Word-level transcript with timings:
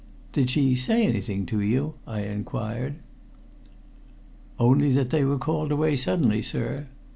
"Did 0.33 0.49
she 0.49 0.73
say 0.75 1.05
anything 1.05 1.45
to 1.45 1.61
you?" 1.61 1.93
I 2.07 2.21
inquired. 2.21 2.95
"Only 4.57 4.91
that 4.93 5.11
they 5.11 5.23
were 5.23 5.37
called 5.37 5.71
away 5.71 5.95
suddenly, 5.95 6.41
sir. 6.41 6.87